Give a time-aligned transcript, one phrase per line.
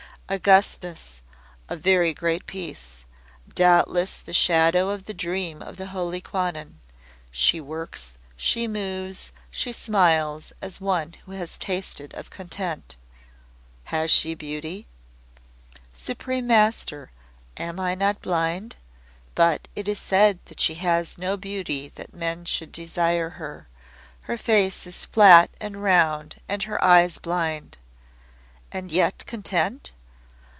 [0.33, 1.21] "Augustness,
[1.67, 3.03] a very great peace.
[3.53, 6.79] Doubtless the shadow of the dream of the Holy Kwannon.
[7.31, 12.95] She works, she moves, she smiles as one who has tasted of content."
[13.91, 14.87] "Has she beauty?"
[15.91, 17.11] "Supreme Master,
[17.57, 18.77] am I not blind?
[19.35, 23.67] But it is said that she has no beauty that men should desire her.
[24.21, 27.77] Her face is flat and round, and her eyes blind."
[28.71, 29.91] "And yet content?"